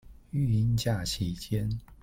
[0.31, 1.79] 育嬰假期間